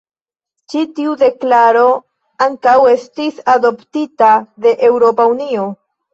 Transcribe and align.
Ĉi 0.73 0.79
tiu 0.99 1.11
deklaro 1.23 1.83
ankaŭ 2.47 2.73
estis 2.95 3.39
adoptita 3.55 4.33
de 4.67 4.75
Eŭropa 4.91 5.29
Unio. 5.37 5.71